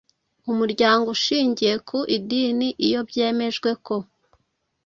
[0.51, 3.95] umuryango ushingiye ku idini iyo byemejwe ko